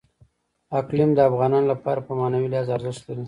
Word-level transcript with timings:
اقلیم 0.79 1.09
د 1.15 1.19
افغانانو 1.29 1.67
لپاره 1.73 1.99
په 2.07 2.11
معنوي 2.19 2.47
لحاظ 2.51 2.67
ارزښت 2.77 3.01
لري. 3.07 3.19